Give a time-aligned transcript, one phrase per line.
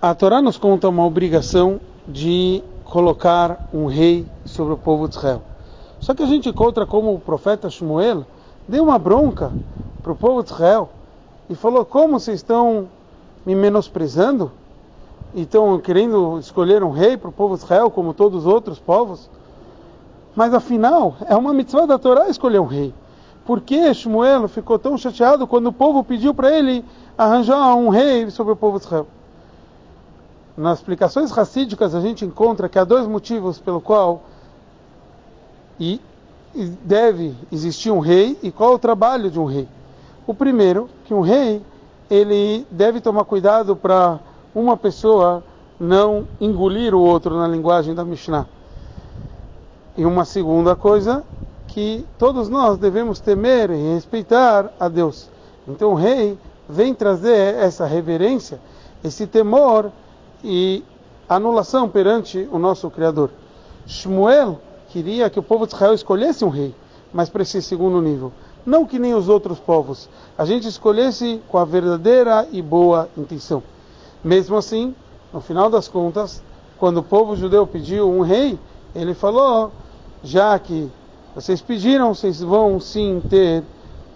[0.00, 5.42] A Torá nos conta uma obrigação de colocar um rei sobre o povo de Israel.
[5.98, 8.24] Só que a gente encontra como o profeta Shmuel
[8.68, 9.50] deu uma bronca
[10.00, 10.88] para o povo de Israel
[11.50, 12.86] e falou: Como vocês estão
[13.44, 14.52] me menosprezando?
[15.34, 18.78] E estão querendo escolher um rei para o povo de Israel, como todos os outros
[18.78, 19.28] povos?
[20.36, 22.94] Mas afinal, é uma mitzvah da Torá escolher um rei.
[23.44, 26.84] Por que Shmuel ficou tão chateado quando o povo pediu para ele
[27.18, 29.17] arranjar um rei sobre o povo de Israel?
[30.58, 34.24] Nas explicações racídicas a gente encontra que há dois motivos pelo qual
[35.78, 36.00] e,
[36.82, 39.68] deve existir um rei e qual é o trabalho de um rei.
[40.26, 41.62] O primeiro, que um rei
[42.10, 44.18] ele deve tomar cuidado para
[44.52, 45.44] uma pessoa
[45.78, 48.48] não engolir o outro na linguagem da Mishnah.
[49.96, 51.22] E uma segunda coisa,
[51.68, 55.30] que todos nós devemos temer e respeitar a Deus.
[55.68, 56.36] Então o rei
[56.68, 58.58] vem trazer essa reverência,
[59.04, 59.92] esse temor
[60.42, 60.84] e
[61.28, 63.30] anulação perante o nosso Criador.
[63.86, 66.74] Shmuel queria que o povo de Israel escolhesse um rei,
[67.12, 68.32] mas para esse segundo nível.
[68.64, 70.08] Não que nem os outros povos.
[70.36, 73.62] A gente escolhesse com a verdadeira e boa intenção.
[74.22, 74.94] Mesmo assim,
[75.32, 76.42] no final das contas,
[76.78, 78.58] quando o povo judeu pediu um rei,
[78.94, 79.72] ele falou:
[80.22, 80.90] já que
[81.34, 83.62] vocês pediram, vocês vão sim ter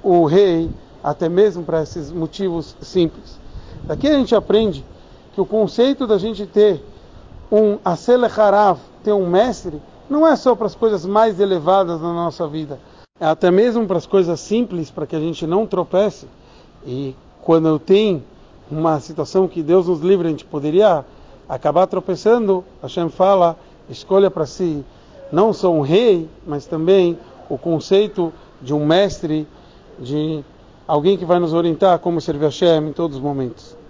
[0.03, 0.71] o rei,
[1.03, 3.39] até mesmo para esses motivos simples.
[3.85, 4.85] Daqui a gente aprende
[5.33, 6.83] que o conceito da gente ter
[7.51, 12.47] um Aselecharav, ter um mestre, não é só para as coisas mais elevadas na nossa
[12.47, 12.79] vida,
[13.21, 16.27] é até mesmo para as coisas simples, para que a gente não tropece.
[16.85, 18.23] E quando eu tenho
[18.71, 21.05] uma situação que Deus nos livre, a gente poderia
[21.49, 23.57] acabar tropeçando, Hashem fala,
[23.89, 24.85] escolha para si
[25.31, 29.47] não só um rei, mas também o conceito de um mestre,
[29.99, 30.45] de
[30.87, 33.82] alguém que vai nos orientar como servir a Hashem em todos os momentos.